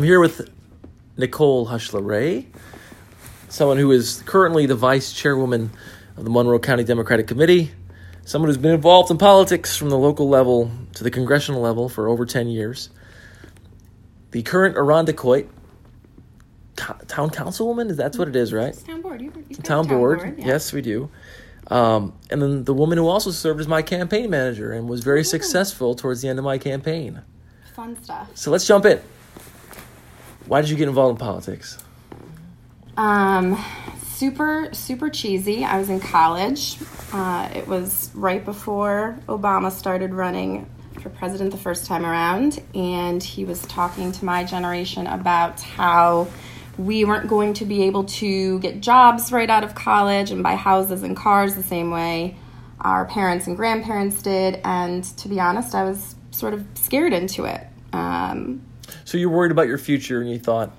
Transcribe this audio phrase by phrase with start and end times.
[0.00, 0.48] I'm here with
[1.18, 2.46] Nicole Hushla Ray,
[3.50, 5.70] someone who is currently the vice chairwoman
[6.16, 7.70] of the Monroe County Democratic Committee,
[8.24, 12.08] someone who's been involved in politics from the local level to the congressional level for
[12.08, 12.88] over 10 years.
[14.30, 15.48] The current Irondequoit
[16.76, 18.68] co- town councilwoman, is that's what it is, right?
[18.68, 19.20] It's town board.
[19.20, 20.38] You, you've got town, a board.
[20.38, 20.46] yeah.
[20.46, 21.10] Yes, we do.
[21.66, 25.24] Um, and then the woman who also served as my campaign manager and was very
[25.24, 27.20] successful towards the end of my campaign.
[27.74, 28.30] Fun stuff.
[28.34, 28.98] So let's jump in.
[30.50, 31.78] Why did you get involved in politics?
[32.96, 33.64] Um,
[34.02, 35.64] super, super cheesy.
[35.64, 36.76] I was in college.
[37.12, 40.68] Uh, it was right before Obama started running
[41.00, 46.26] for president the first time around, and he was talking to my generation about how
[46.76, 50.56] we weren't going to be able to get jobs right out of college and buy
[50.56, 52.34] houses and cars the same way
[52.80, 54.60] our parents and grandparents did.
[54.64, 57.64] And to be honest, I was sort of scared into it.
[57.92, 58.66] Um,
[59.10, 60.70] So you're worried about your future and you thought,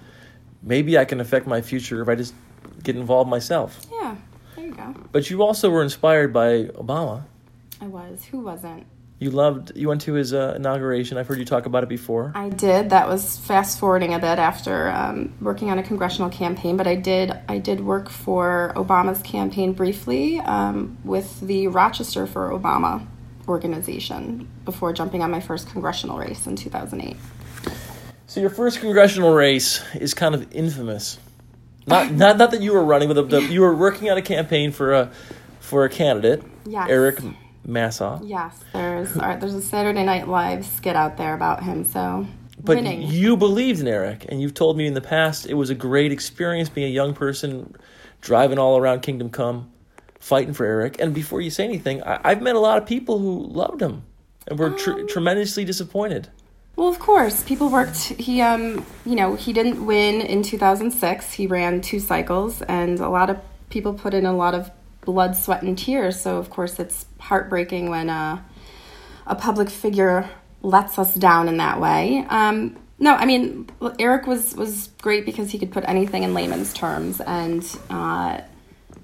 [0.63, 2.33] maybe I can affect my future if I just
[2.81, 3.85] get involved myself.
[3.91, 4.15] yeah,
[4.55, 4.95] there you go.
[5.11, 7.23] But you also were inspired by Obama.
[7.81, 8.23] I was.
[8.23, 8.87] Who wasn't?
[9.19, 11.17] You loved, you went to his uh, inauguration.
[11.17, 12.31] I've heard you talk about it before.
[12.33, 12.91] I did.
[12.91, 16.95] That was fast forwarding a bit after um, working on a congressional campaign, but I
[16.95, 17.37] did.
[17.49, 23.05] I did work for Obama's campaign briefly um, with the Rochester for Obama
[23.49, 27.17] organization before jumping on my first congressional race in 2008.
[28.31, 31.19] So your first congressional race is kind of infamous.
[31.85, 34.21] Not not not that you were running, but the, the, you were working on a
[34.21, 35.11] campaign for a
[35.59, 36.87] for a candidate, Yes.
[36.89, 37.19] Eric
[37.65, 38.21] Massa.
[38.23, 41.83] Yes, there's uh, there's a Saturday Night Live skit out there about him.
[41.83, 42.25] So
[42.63, 43.02] But winning.
[43.02, 46.13] you believed in Eric, and you've told me in the past it was a great
[46.13, 47.75] experience being a young person
[48.21, 49.69] driving all around Kingdom Come,
[50.21, 51.02] fighting for Eric.
[51.02, 54.03] And before you say anything, I, I've met a lot of people who loved him
[54.47, 56.30] and were tr- tremendously disappointed.
[56.81, 58.05] Well, of course, people worked.
[58.05, 61.31] He, um, you know, he didn't win in 2006.
[61.31, 64.71] He ran two cycles, and a lot of people put in a lot of
[65.02, 66.20] blood, sweat, and tears.
[66.20, 68.41] So, of course, it's heartbreaking when uh,
[69.27, 70.27] a public figure
[70.64, 72.25] lets us down in that way.
[72.30, 76.73] Um, no, I mean, Eric was was great because he could put anything in layman's
[76.73, 78.41] terms, and uh,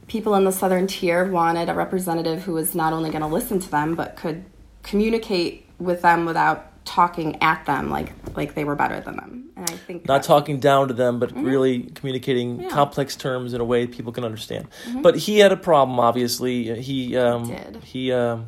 [0.08, 3.60] people in the Southern Tier wanted a representative who was not only going to listen
[3.60, 4.46] to them but could
[4.82, 9.50] communicate with them without talking at them like like they were better than them.
[9.56, 12.62] And I think Not talking down to them, but really communicating Mm-hmm.
[12.62, 12.68] Yeah.
[12.68, 12.76] Mm-hmm.
[12.76, 14.68] complex terms in a way people can understand.
[15.02, 16.80] But he had a problem, obviously.
[16.82, 17.84] He um, did.
[17.84, 18.48] he um,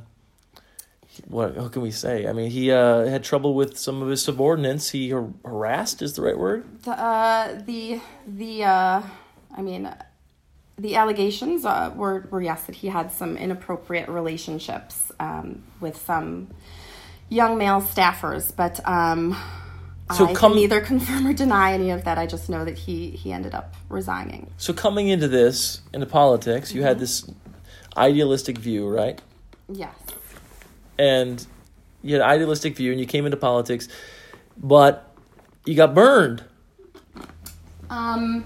[1.27, 2.27] what, what can we say?
[2.27, 4.89] I mean, he uh, had trouble with some of his subordinates.
[4.91, 6.63] He har- harassed is the right word.
[6.83, 9.01] the uh, the the uh,
[9.57, 9.93] I mean
[10.77, 16.47] the allegations uh, were were yes that he had some inappropriate relationships um, with some
[17.29, 19.35] young male staffers, but um,
[20.15, 22.17] So I come- can neither confirm or deny any of that.
[22.17, 24.47] I just know that he he ended up resigning.
[24.57, 26.99] So coming into this, into politics, you had Mm-hmm.
[27.01, 27.29] this
[27.97, 29.21] idealistic view, right?
[29.71, 29.93] Yes.
[30.97, 31.45] And
[32.01, 33.87] you had an idealistic view, and you came into politics,
[34.57, 35.13] but
[35.65, 36.43] you got burned.
[37.89, 38.45] Um,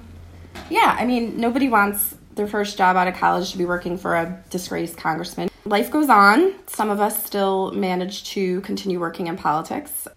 [0.70, 4.16] yeah, I mean, nobody wants their first job out of college to be working for
[4.16, 5.50] a disgraced congressman.
[5.66, 6.54] Life goes on.
[6.68, 10.08] Some of us still manage to continue working in politics.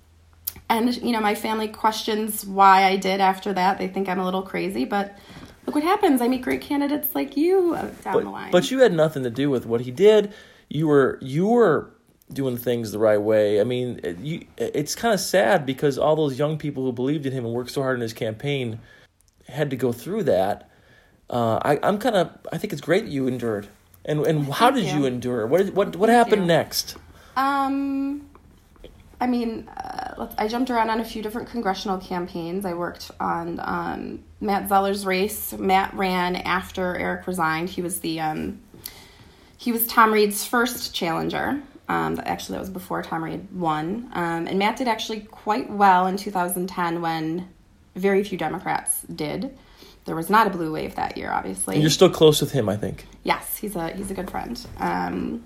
[0.69, 3.79] And, you know, my family questions why I did after that.
[3.79, 5.17] They think I'm a little crazy, but
[5.65, 6.21] look what happens.
[6.21, 8.51] I meet great candidates like you uh, down but, the line.
[8.51, 10.33] but you had nothing to do with what he did.
[10.69, 11.91] You were you were
[12.33, 13.61] doing things the right way.
[13.61, 17.33] I mean, you, it's kind of sad because all those young people who believed in
[17.33, 18.81] him and worked so hard in his campaign
[19.49, 20.69] had to go through that.
[21.31, 23.69] Uh, I, I'm kind of I think it's great that you endured.
[24.06, 25.00] And and how did you.
[25.00, 25.06] you.
[25.06, 25.47] endure?
[25.47, 26.49] What what what happened you.
[26.49, 26.97] next?
[27.37, 28.27] Um,
[29.21, 32.64] I mean, uh, let's, I jumped around on a few different congressional campaigns.
[32.64, 35.53] I worked on um, Matt Zeller's race.
[35.55, 37.69] Matt ran after Eric resigned.
[37.69, 38.61] He was the um,
[39.58, 41.61] he was Tom Reed's first challenger.
[41.88, 44.11] Um, actually, that was before Tom Reed won.
[44.12, 47.49] Um, and Matt did actually quite well in 2010 when
[47.94, 49.56] very few Democrats did.
[50.06, 51.75] There was not a blue wave that year, obviously.
[51.75, 53.06] And you're still close with him, I think.
[53.25, 54.64] Yes, he's a he's a good friend.
[54.79, 55.44] Um,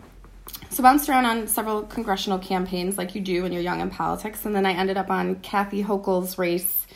[0.69, 4.45] so bounced around on several congressional campaigns, like you do when you're young in politics,
[4.45, 6.87] and then I ended up on Kathy Hochul's race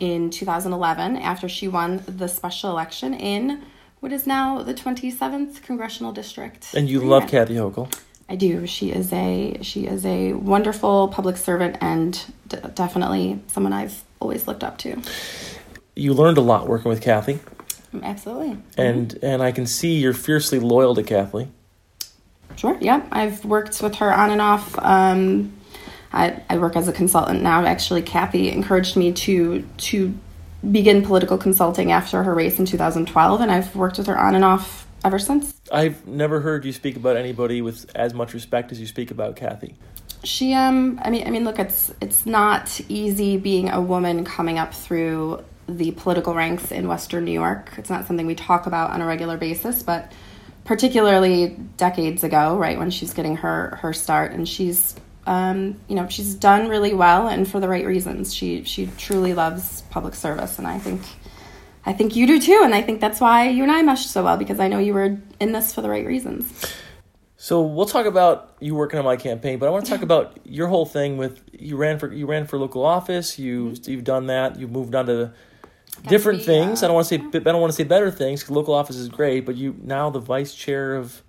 [0.00, 3.62] in 2011 after she won the special election in
[4.00, 6.74] what is now the 27th congressional district.
[6.74, 7.92] And you love Kathy Hochul.
[8.28, 8.66] I do.
[8.66, 14.46] She is a she is a wonderful public servant and d- definitely someone I've always
[14.46, 15.00] looked up to.
[15.96, 17.40] You learned a lot working with Kathy,
[18.02, 18.58] Absolutely.
[18.76, 21.48] and and I can see you're fiercely loyal to Kathy.
[22.56, 22.76] Sure.
[22.80, 25.52] Yeah, I've worked with her on and off um,
[26.14, 27.64] I, I work as a consultant now.
[27.64, 30.14] Actually, Kathy encouraged me to to
[30.70, 34.44] begin political consulting after her race in 2012, and I've worked with her on and
[34.44, 35.60] off ever since.
[35.72, 39.34] I've never heard you speak about anybody with as much respect as you speak about
[39.34, 39.74] Kathy.
[40.22, 44.58] She um I mean I mean look it's it's not easy being a woman coming
[44.58, 47.72] up through the political ranks in western New York.
[47.76, 50.12] It's not something we talk about on a regular basis, but
[50.64, 54.94] particularly decades ago, right when she's getting her her start and she's
[55.26, 58.34] um, you know, she's done really well and for the right reasons.
[58.34, 61.00] She she truly loves public service and I think
[61.86, 64.24] I think you do too and I think that's why you and I meshed so
[64.24, 66.74] well because I know you were in this for the right reasons.
[67.36, 70.38] So we'll talk about you working on my campaign, but I want to talk about
[70.44, 73.38] your whole thing with you ran for you ran for local office.
[73.38, 74.58] You you've done that.
[74.58, 75.32] You've moved on to
[76.02, 76.82] different be, things.
[76.82, 77.40] Uh, I don't want to say yeah.
[77.40, 80.20] I don't want to say better things local office is great, but you now the
[80.20, 81.22] vice chair of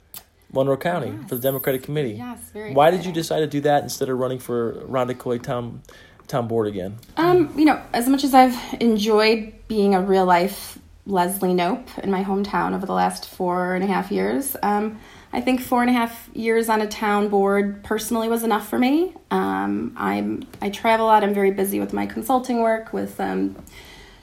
[0.53, 1.29] Monroe County yes.
[1.29, 2.13] for the Democratic Committee.
[2.13, 2.73] Yes, very.
[2.73, 2.99] Why exciting.
[2.99, 4.85] did you decide to do that instead of running for
[5.15, 5.81] Coy Town
[6.27, 6.97] Town Board again?
[7.17, 12.09] Um, you know, as much as I've enjoyed being a real life Leslie Knope in
[12.09, 14.55] my hometown over the last four and a half years.
[14.63, 14.99] Um,
[15.31, 18.79] I think four and a half years on a town board personally was enough for
[18.79, 19.13] me.
[19.29, 21.23] Um, I'm I travel a lot.
[21.23, 23.55] I'm very busy with my consulting work, with um,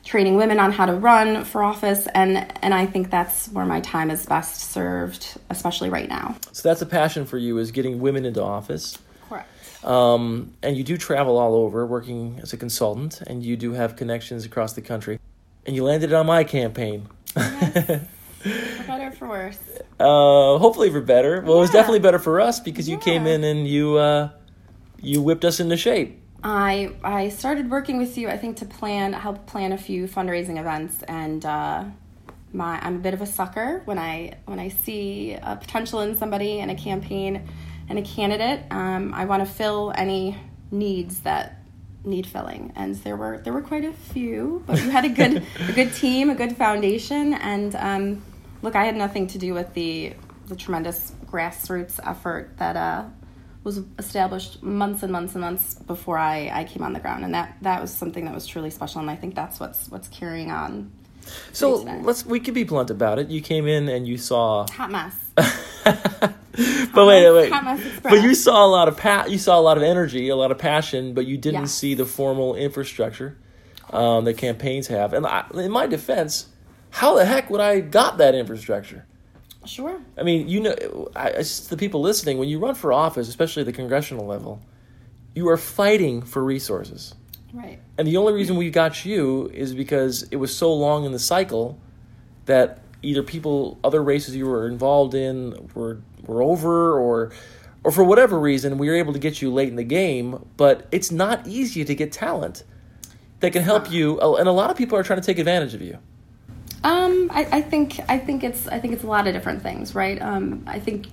[0.05, 3.81] training women on how to run for office, and and I think that's where my
[3.81, 6.37] time is best served, especially right now.
[6.53, 8.99] So that's a passion for you is getting women into office.
[9.29, 9.49] Correct.
[9.85, 13.97] Um, and you do travel all over, working as a consultant, and you do have
[13.97, 15.19] connections across the country.
[15.65, 17.09] And you landed on my campaign.
[17.37, 18.07] Yes.
[18.43, 19.59] for better for worse.
[20.01, 21.43] Uh, hopefully for better.
[21.43, 21.59] Well, yeah.
[21.59, 24.31] it was definitely better for us because you came in and you uh,
[25.01, 26.21] you whipped us into shape.
[26.45, 28.29] I I started working with you.
[28.29, 31.85] I think to plan help plan a few fundraising events, and uh,
[32.53, 36.17] my I'm a bit of a sucker when I when I see a potential in
[36.17, 37.49] somebody and a campaign
[37.89, 38.65] and a candidate.
[38.71, 40.37] Um, I want to fill any
[40.71, 41.59] needs that
[42.05, 44.65] need filling, and there were there were quite a few.
[44.67, 48.23] But you had a good a good team, a good foundation, and um,
[48.63, 50.15] look, I had nothing to do with the
[50.49, 53.05] the tremendous grassroots effort that uh,
[53.65, 57.35] was established months and months and months before I, I came on the ground, and
[57.35, 60.51] that that was something that was truly special, and I think that's what's what's carrying
[60.51, 60.91] on.
[61.53, 63.29] So let's we could be blunt about it.
[63.29, 65.17] You came in and you saw hot mess.
[65.35, 67.53] but wait, wait,
[68.03, 70.51] but you saw a lot of pa- you saw a lot of energy, a lot
[70.51, 71.75] of passion, but you didn't yes.
[71.75, 73.39] see the formal infrastructure
[73.91, 75.13] um, that campaigns have.
[75.13, 76.49] And I, in my defense,
[76.91, 79.07] how the heck would I got that infrastructure?
[79.65, 80.01] Sure.
[80.19, 83.67] I mean, you know, I, the people listening, when you run for office, especially at
[83.67, 84.61] the congressional level,
[85.35, 87.15] you are fighting for resources.
[87.53, 87.79] Right.
[87.99, 91.19] And the only reason we got you is because it was so long in the
[91.19, 91.79] cycle
[92.47, 97.33] that either people, other races you were involved in, were were over, or
[97.85, 100.49] or for whatever reason, we were able to get you late in the game.
[100.57, 102.65] But it's not easy to get talent
[103.41, 105.83] that can help you, and a lot of people are trying to take advantage of
[105.83, 105.99] you.
[106.85, 109.95] Um, I, I think I think it's I think it's a lot of different things,
[109.95, 110.21] right?
[110.21, 111.07] Um, I think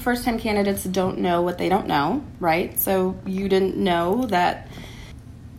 [0.00, 2.78] first time candidates don't know what they don't know, right?
[2.78, 4.68] So you didn't know that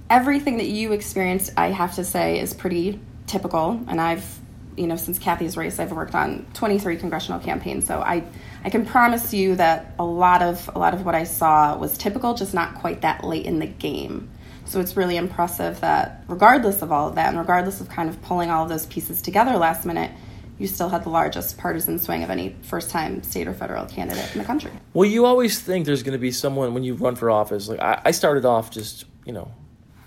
[0.09, 3.83] everything that you experienced, I have to say, is pretty typical.
[3.87, 4.39] And I've,
[4.77, 7.85] you know, since Kathy's race, I've worked on 23 congressional campaigns.
[7.85, 8.23] So I,
[8.63, 11.97] I can promise you that a lot of a lot of what I saw was
[11.97, 14.29] typical, just not quite that late in the game.
[14.65, 18.21] So it's really impressive that, regardless of all of that, and regardless of kind of
[18.21, 20.11] pulling all of those pieces together last minute,
[20.57, 24.31] you still had the largest partisan swing of any first time state or federal candidate
[24.33, 24.71] in the country.
[24.93, 27.67] Well, you always think there's going to be someone when you run for office.
[27.67, 29.51] Like I, I started off just, you know,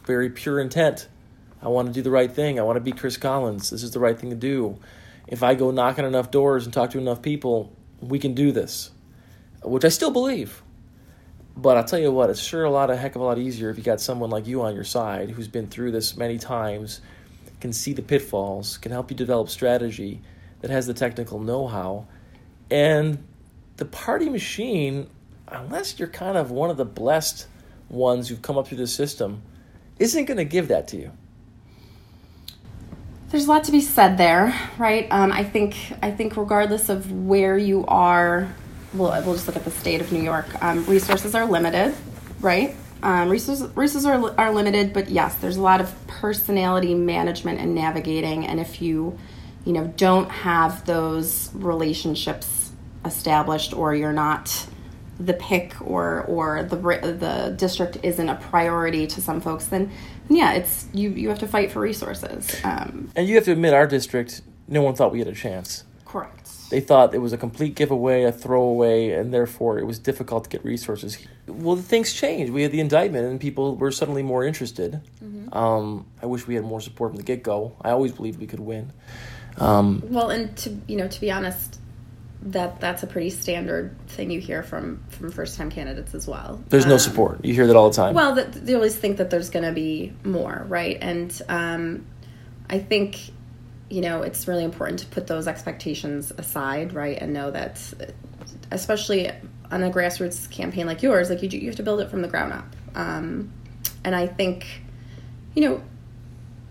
[0.05, 1.09] very pure intent.
[1.61, 2.59] I want to do the right thing.
[2.59, 3.71] I want to be Chris Collins.
[3.71, 4.79] This is the right thing to do.
[5.27, 8.53] If I go knock on enough doors and talk to enough people, we can do
[8.53, 8.91] this,
[9.63, 10.63] which I still believe.
[11.57, 13.71] But I'll tell you what, it's sure a lot a heck of a lot easier
[13.71, 17.01] if you got someone like you on your side who's been through this many times,
[17.61, 20.21] can see the pitfalls, can help you develop strategy,
[20.61, 22.07] that has the technical know-how,
[22.71, 23.25] and
[23.77, 25.09] the party machine,
[25.49, 27.47] unless you're kind of one of the blessed
[27.89, 29.43] ones who've come up through the system,
[29.99, 31.13] isn't going to give that to you.
[33.31, 35.09] There's a lot to be said there, right?
[35.11, 38.55] Um, I think I think regardless of where you are
[38.95, 40.47] we'll, we'll just look at the state of New York.
[40.63, 41.95] Um, resources are limited,
[42.41, 42.75] right?
[43.03, 47.75] Um, resources, resources are, are limited, but yes, there's a lot of personality management and
[47.75, 48.47] navigating.
[48.47, 49.19] And if you,
[49.65, 52.73] you know, don't have those relationships
[53.05, 54.67] established, or you're not
[55.21, 59.91] the pick, or or the the district isn't a priority to some folks, then
[60.29, 62.61] yeah, it's you you have to fight for resources.
[62.65, 65.85] Um, and you have to admit, our district, no one thought we had a chance.
[66.05, 70.45] Correct They thought it was a complete giveaway, a throwaway, and therefore it was difficult
[70.45, 71.17] to get resources.
[71.47, 72.53] Well, things changed.
[72.53, 75.01] We had the indictment, and people were suddenly more interested.
[75.53, 77.77] Um, I wish we had more support from the get go.
[77.81, 78.93] I always believed we could win.
[79.59, 81.79] Um, Well, and to you know, to be honest,
[82.43, 86.61] that that's a pretty standard thing you hear from from first time candidates as well.
[86.69, 87.45] there's no Um, support.
[87.45, 88.15] You hear that all the time.
[88.15, 90.99] Well, that, they always think that there's going to be more, right?
[91.01, 92.07] And um,
[92.69, 93.31] I think,
[93.89, 97.19] you know, it's really important to put those expectations aside, right?
[97.21, 97.81] And know that,
[98.71, 99.31] especially
[99.71, 102.23] on a grassroots campaign like yours, like you, do- you have to build it from
[102.23, 102.77] the ground up.
[102.95, 103.53] Um,
[104.05, 104.67] and I think,
[105.55, 105.83] you know,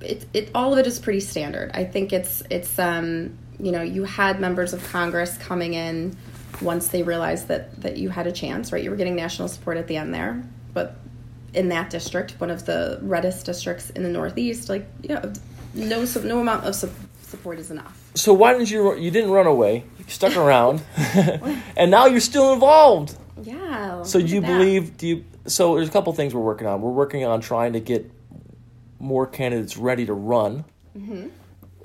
[0.01, 1.71] it, it all of it is pretty standard.
[1.73, 6.15] I think it's it's um, you know you had members of Congress coming in
[6.61, 8.83] once they realized that that you had a chance, right?
[8.83, 10.43] You were getting national support at the end there,
[10.73, 10.97] but
[11.53, 15.33] in that district, one of the reddest districts in the Northeast, like you know,
[15.73, 16.75] no no amount of
[17.35, 17.97] support is enough.
[18.15, 18.95] so why didn't you?
[18.95, 19.83] You didn't run away.
[19.99, 20.81] You stuck around,
[21.77, 23.17] and now you're still involved.
[23.41, 24.03] Yeah.
[24.03, 24.47] So do you at that.
[24.57, 24.97] believe?
[24.97, 25.25] Do you?
[25.47, 26.81] So there's a couple things we're working on.
[26.81, 28.11] We're working on trying to get
[28.99, 30.65] more candidates ready to run,
[30.97, 31.27] Mm-hmm.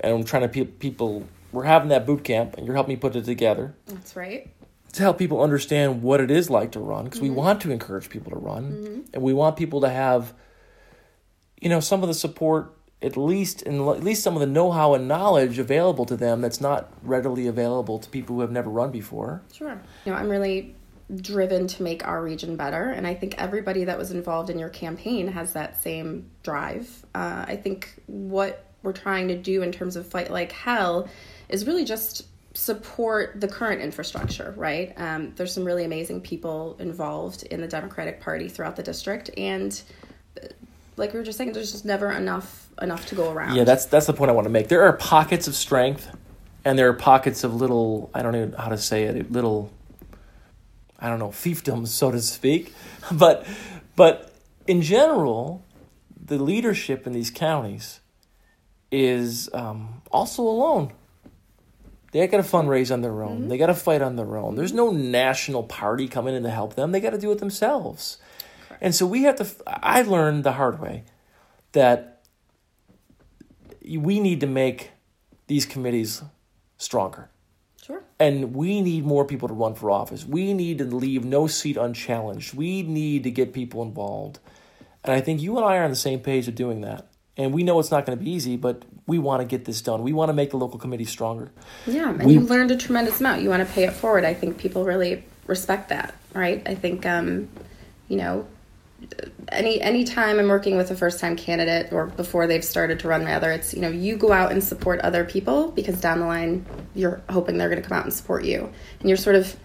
[0.02, 1.24] and I'm trying to pe- people.
[1.52, 4.48] We're having that boot camp, and you're helping me put it together That's right.
[4.92, 7.28] to help people understand what it is like to run, because Mm-hmm.
[7.30, 10.32] we want to encourage people to run, and we want people to have,
[11.60, 12.72] you know, some of the support.
[13.02, 16.60] At least, and at least some of the know-how and knowledge available to them that's
[16.60, 19.40] not readily available to people who have never run before.
[19.52, 19.80] Sure.
[20.04, 20.74] You know, I'm really
[21.16, 24.68] driven to make our region better, and I think everybody that was involved in your
[24.68, 27.04] campaign has that same drive.
[27.14, 31.08] Uh, I think what we're trying to do in terms of fight like hell
[31.48, 34.52] is really just support the current infrastructure.
[34.56, 34.92] Right?
[34.98, 39.80] Um, there's some really amazing people involved in the Democratic Party throughout the district, and
[41.00, 43.56] like we were just saying, there's just never enough enough to go around.
[43.56, 44.68] Yeah, that's that's the point I want to make.
[44.68, 46.14] There are pockets of strength,
[46.64, 49.72] and there are pockets of little I don't know how to say it, little
[50.98, 52.72] I don't know fiefdoms, so to speak.
[53.10, 53.46] But
[53.96, 54.30] but
[54.66, 55.64] in general,
[56.22, 58.00] the leadership in these counties
[58.92, 60.92] is um, also alone.
[62.12, 63.48] They got to fundraise on their own.
[63.48, 64.56] They got to fight on their own.
[64.56, 66.92] There's no national party coming in to help them.
[66.92, 68.18] They got to do it themselves.
[68.80, 69.46] And so we have to.
[69.66, 71.04] I learned the hard way
[71.72, 72.22] that
[73.88, 74.90] we need to make
[75.46, 76.22] these committees
[76.78, 77.28] stronger.
[77.84, 78.02] sure.
[78.18, 80.24] And we need more people to run for office.
[80.24, 82.54] We need to leave no seat unchallenged.
[82.54, 84.38] We need to get people involved.
[85.04, 87.08] And I think you and I are on the same page of doing that.
[87.36, 89.80] And we know it's not going to be easy, but we want to get this
[89.80, 90.02] done.
[90.02, 91.50] We want to make the local committee stronger.
[91.86, 93.42] Yeah, and We- you learned a tremendous amount.
[93.42, 94.24] You want to pay it forward.
[94.24, 96.62] I think people really respect that, right?
[96.66, 97.48] I think, um,
[98.08, 98.46] you know,
[99.48, 103.08] any any time I'm working with a first time candidate or before they've started to
[103.08, 106.26] run, rather, it's you know you go out and support other people because down the
[106.26, 106.64] line
[106.94, 109.56] you're hoping they're going to come out and support you, and you're sort of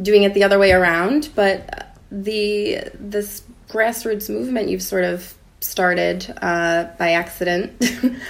[0.00, 1.30] doing it the other way around.
[1.34, 7.82] But the this grassroots movement you've sort of started uh, by accident.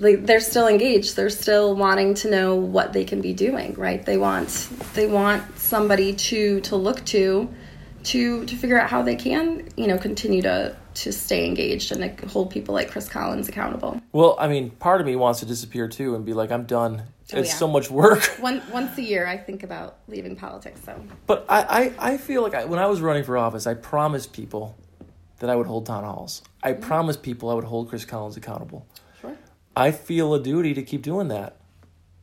[0.00, 4.06] like they're still engaged they're still wanting to know what they can be doing right
[4.06, 4.48] they want
[4.94, 7.52] they want somebody to to look to
[8.04, 12.00] to to figure out how they can you know continue to to stay engaged and
[12.00, 15.46] like, hold people like chris collins accountable Well, I mean, part of me wants to
[15.46, 17.04] disappear too and be like, I'm done.
[17.32, 17.54] Oh, it's yeah.
[17.54, 18.24] so much work.
[18.40, 22.42] One, once a year i think about leaving politics so But I, I, I feel
[22.42, 24.76] like I, when I was running for office, I promised people
[25.38, 26.42] that I would hold town halls.
[26.62, 26.82] I mm-hmm.
[26.82, 28.86] promised people I would hold Chris Collins accountable.
[29.20, 29.36] sure
[29.76, 31.56] I feel a duty to keep doing that,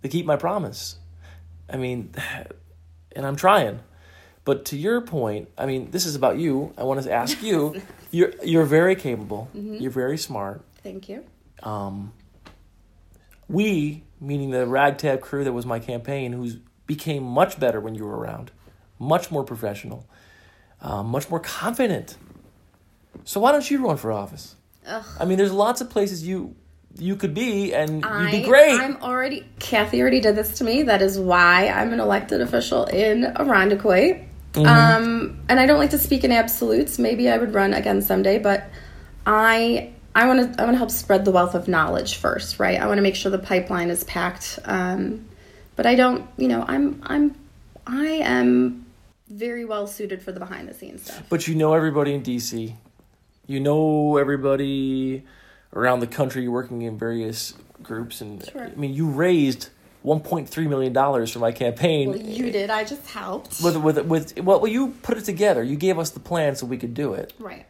[0.04, 0.98] to keep my promise.
[1.70, 2.14] I mean,
[3.16, 3.80] and I'm trying.
[4.46, 6.74] But to your point, I mean, this is about you.
[6.78, 7.82] I want to ask you.
[8.12, 9.50] You're you're very capable.
[9.54, 10.62] You're very smart.
[10.84, 11.26] thank you
[11.62, 12.14] Um,
[13.50, 16.56] we, meaning the ragtag crew that was my campaign, who's
[16.88, 18.52] became much better when you were around,
[19.00, 20.08] much more professional,
[20.80, 22.16] uh, much more confident.
[23.26, 24.56] So why don't you run for office?
[24.88, 25.04] Ugh.
[25.20, 26.56] I mean, there's lots of places you
[26.98, 28.80] you could be, and you'd be great.
[28.80, 29.46] I'm already.
[29.60, 30.84] Kathy already did this to me.
[30.84, 34.24] That is why I'm an elected official in Irondequoit.
[34.56, 34.68] Mm-hmm.
[34.68, 36.98] Um, and I don't like to speak in absolutes.
[36.98, 38.70] Maybe I would run again someday, but
[39.26, 42.80] I I want to I want to help spread the wealth of knowledge first, right?
[42.80, 44.60] I want to make sure the pipeline is packed.
[44.66, 45.28] Um,
[45.76, 47.36] but I don't, you know, I'm I'm
[47.86, 48.86] I am
[49.30, 51.24] very well suited for the behind the scenes stuff.
[51.30, 52.76] But you know everybody in DC.
[53.48, 55.24] You know everybody
[55.74, 58.64] around the country working in various groups, and Sure.
[58.64, 59.70] I mean, you raised
[60.06, 62.10] 1.3 million dollars for my campaign.
[62.10, 62.70] Well, you did.
[62.70, 63.62] I just helped.
[63.64, 65.64] with with with well, well, you put it together.
[65.64, 67.34] You gave us the plan so we could do it.
[67.40, 67.66] Right.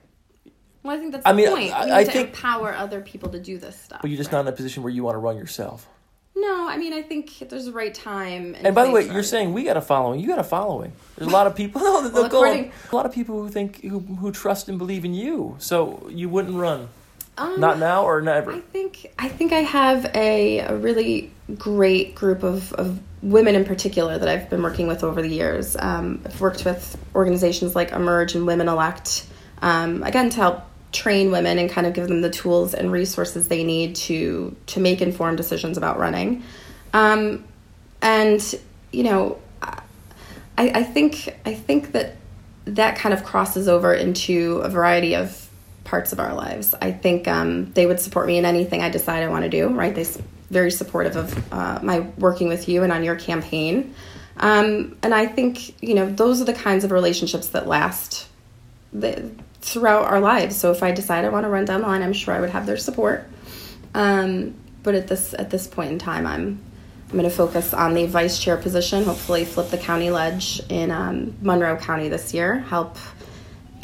[0.84, 1.74] Well, I think that's I the mean, point.
[1.74, 4.02] I- I need to think- empower other people to do this stuff.
[4.02, 4.40] But you're just right?
[4.40, 5.88] not in a position where you want to run yourself.
[6.36, 8.56] No, I mean I think there's a right time.
[8.60, 9.24] And by the way, you're it.
[9.24, 10.20] saying we got a following.
[10.20, 10.92] You got a following.
[11.16, 11.82] There's a lot of people.
[11.86, 12.48] Well, they'll go on.
[12.50, 15.56] according- a lot of people who think who, who trust and believe in you.
[15.60, 16.90] So you wouldn't run.
[17.38, 18.54] Um, Not now or never.
[18.54, 23.66] I think I think I have a, a really great group of, of women in
[23.66, 25.76] particular that I've been working with over the years.
[25.78, 29.26] Um, I've worked with organizations like Emerge and Women Elect,
[29.62, 33.50] um, again to help train women and kind of give them the tools and resources
[33.50, 36.42] they need to to make informed decisions about running.
[36.94, 37.44] Um,
[38.02, 38.60] and
[38.92, 39.82] you know, I,
[40.58, 42.16] I think I think that
[42.66, 45.45] that kind of crosses over into a variety of
[45.86, 46.76] parts of our lives.
[46.82, 49.70] I think um, they would support me in anything I decide I want to do.
[49.70, 49.96] Right?
[49.96, 50.06] They're
[50.52, 53.96] very supportive of uh, my working with you and on your campaign.
[54.38, 58.28] Um, and I think you know those are the kinds of relationships that last
[58.92, 60.58] the, throughout our lives.
[60.58, 62.50] So if I decide I want to run down the line, I'm sure I would
[62.50, 63.28] have their support.
[63.94, 66.62] Um, but at this at this point in time, I'm
[67.10, 69.04] I'm going to focus on the vice chair position.
[69.04, 72.60] Hopefully, flip the county ledge in um, Monroe County this year.
[72.60, 72.98] Help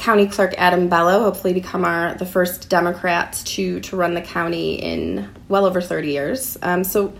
[0.01, 4.74] County Clerk Adam Bello hopefully become our the first Democrat to to run the county
[4.74, 6.58] in well over 30 years.
[6.63, 7.13] Um, so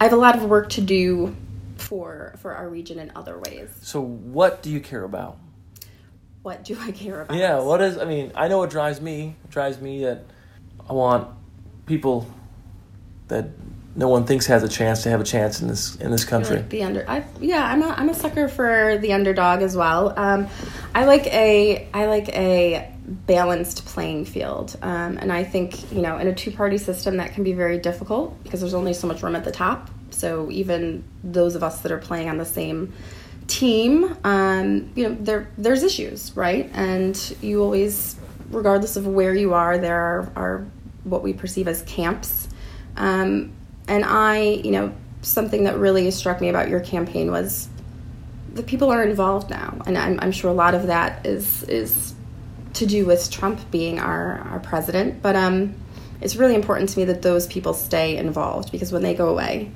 [0.00, 1.36] I have a lot of work to do
[1.76, 3.70] for for our region in other ways.
[3.82, 5.38] so what do you care about?
[6.42, 7.36] What do I care about?
[7.36, 7.60] Yeah.
[7.60, 7.96] What is?
[7.98, 9.36] I mean, I know what drives me.
[9.44, 10.24] It drives me that
[10.90, 11.28] I want
[11.86, 12.26] people
[13.28, 13.50] that
[13.98, 16.56] no one thinks has a chance to have a chance in this in this country.
[16.56, 17.04] like the under.
[17.10, 20.14] I yeah, I'm a I'm a sucker for the underdog as well.
[20.16, 20.46] Um,
[20.94, 26.16] I like a I like a balanced playing field, um, and I think you know
[26.16, 29.20] in a two party system that can be very difficult because there's only so much
[29.20, 29.90] room at the top.
[30.10, 32.92] So even those of us that are playing on the same
[33.48, 36.70] team, um, you know, there there's issues, right?
[36.72, 38.14] And you always,
[38.50, 40.66] regardless of where you are, there are, are
[41.02, 42.46] what we perceive as camps.
[42.96, 43.54] Um,
[43.88, 44.92] and I, you know,
[45.22, 47.68] something that really struck me about your campaign was
[48.54, 52.14] the people are involved now, and I'm, I'm sure a lot of that is is
[52.74, 55.22] to do with Trump being our our president.
[55.22, 55.74] But um,
[56.20, 59.70] it's really important to me that those people stay involved because when they go away,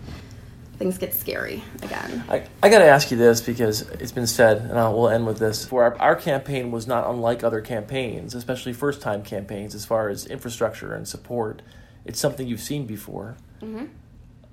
[0.79, 2.25] things get scary again.
[2.29, 5.27] I, I got to ask you this because it's been said, and I'll, we'll end
[5.27, 5.64] with this.
[5.64, 10.09] For our, our campaign was not unlike other campaigns, especially first time campaigns, as far
[10.09, 11.62] as infrastructure and support.
[12.05, 13.37] It's something you've seen before.
[13.62, 13.85] Mm-hmm.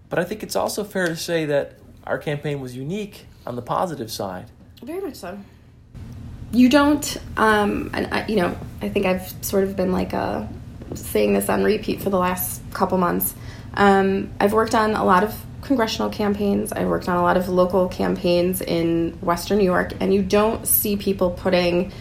[0.10, 1.74] But I think it's also fair to say that
[2.06, 4.48] our campaign was unique on the positive side.
[4.82, 5.38] Very much so.
[6.52, 10.48] You don't, um, and I, you know, I think I've sort of been like uh,
[10.96, 13.36] saying this on repeat for the last couple months.
[13.76, 16.72] Um, I've worked on a lot of congressional campaigns.
[16.72, 20.66] I've worked on a lot of local campaigns in Western New York, and you don't
[20.66, 21.92] see people putting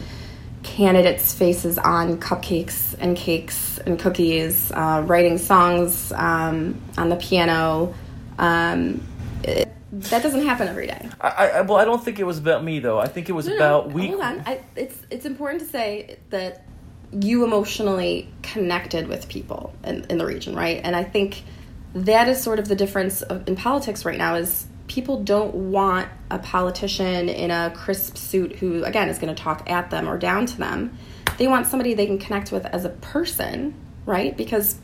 [0.68, 7.94] candidates' faces on cupcakes and cakes and cookies, uh, writing songs um, on the piano.
[8.38, 9.02] Um,
[9.42, 11.08] it, that doesn't happen every day.
[11.20, 12.98] I, I, well, I don't think it was about me though.
[12.98, 14.08] I think it was No, about no, we.
[14.08, 14.42] Hold on.
[14.46, 16.66] I, it's it's important to say that
[17.12, 20.80] you emotionally connected with people in, in the region, right?
[20.84, 21.42] And I think
[21.94, 26.08] that is sort of the difference of, in politics right now is people don't want
[26.30, 30.18] a politician in a crisp suit who again is going to talk at them or
[30.18, 30.98] down to them.
[31.36, 33.74] They want somebody they can connect with as a person,
[34.06, 34.36] right?
[34.36, 34.76] Because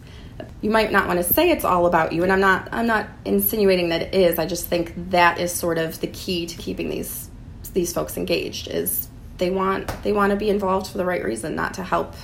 [0.61, 3.09] you might not want to say it's all about you and I'm not I'm not
[3.25, 4.38] insinuating that it is.
[4.38, 7.29] I just think that is sort of the key to keeping these
[7.73, 11.55] these folks engaged is they want they want to be involved for the right reason,
[11.57, 12.14] not to help,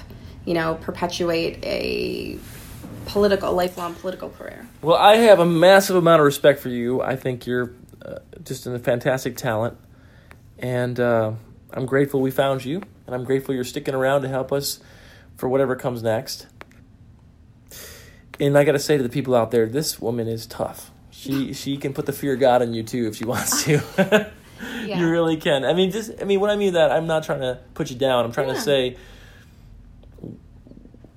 [0.44, 2.38] you know, perpetuate a
[3.06, 4.66] political lifelong political career.
[4.82, 7.00] Well, I have a massive amount of respect for you.
[7.02, 7.72] I think you're
[8.04, 9.76] uh, just a fantastic talent,
[10.58, 11.32] and uh,
[11.72, 14.80] I'm grateful we found you, and I'm grateful you're sticking around to help us
[15.36, 16.46] for whatever comes next.
[18.38, 20.90] And I got to say to the people out there, this woman is tough.
[21.10, 24.30] She she can put the fear of God in you too if she wants to.
[24.84, 24.98] Yeah.
[25.00, 25.64] You really can.
[25.64, 27.96] I mean, just I mean, when I mean that, I'm not trying to put you
[27.96, 28.26] down.
[28.26, 28.54] I'm trying Yeah.
[28.54, 28.96] to say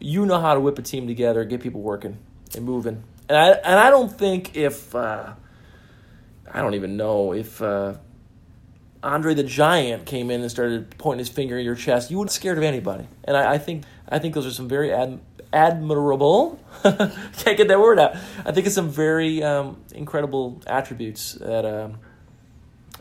[0.03, 2.17] you know how to whip a team together, get people working
[2.53, 3.03] and moving.
[3.29, 5.33] And I and I don't think if uh,
[6.51, 7.95] I don't even know if uh,
[9.01, 12.31] Andre the Giant came in and started pointing his finger in your chest, you wouldn't
[12.31, 13.07] be scared of anybody.
[13.23, 15.21] And I, I think I think those are some very ad,
[15.53, 16.59] admirable.
[16.83, 18.17] can't get that word out.
[18.45, 21.99] I think it's some very um, incredible attributes that um,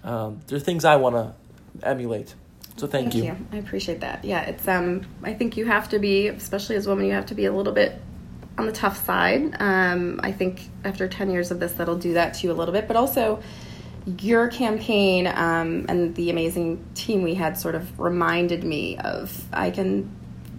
[0.04, 1.34] um, they're things I want to
[1.84, 2.36] emulate.
[2.76, 3.36] So thank, you.
[3.52, 4.24] I appreciate that.
[4.24, 7.26] Yeah, it's um I think you have to be, especially as a woman, you have
[7.26, 8.00] to be a little bit
[8.58, 9.56] on the tough side.
[9.60, 12.72] Um, I think after 10 years of this, that'll do that to you a little
[12.72, 12.86] bit.
[12.86, 13.42] But also,
[14.18, 19.70] your campaign um, and the amazing team we had sort of reminded me of I
[19.70, 20.10] can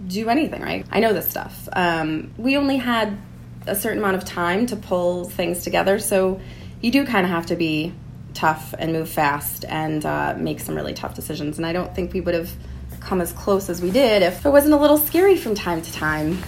[0.06, 0.86] do anything, right?
[0.90, 1.68] I know this stuff.
[1.72, 3.18] Um, we only had
[3.66, 5.98] a certain amount of time to pull things together.
[5.98, 6.40] So
[6.80, 7.94] you do kind of have to be
[8.34, 11.56] tough and move fast and uh, make some really tough decisions.
[11.56, 12.50] And I don't think we would have
[13.00, 15.92] come as close as we did if it wasn't a little scary from time to
[15.92, 16.38] time.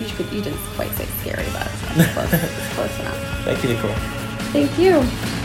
[0.00, 3.40] You, could, you didn't quite say scary, but it's close, it's close enough.
[3.44, 3.94] Thank you, Nicole.
[4.52, 5.37] Thank you.